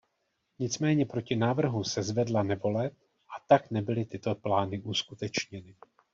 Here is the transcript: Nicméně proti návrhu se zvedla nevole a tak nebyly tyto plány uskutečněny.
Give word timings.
Nicméně 0.59 1.05
proti 1.05 1.35
návrhu 1.35 1.83
se 1.83 2.03
zvedla 2.03 2.43
nevole 2.43 2.89
a 3.37 3.45
tak 3.47 3.71
nebyly 3.71 4.05
tyto 4.05 4.35
plány 4.35 4.81
uskutečněny. 4.81 5.75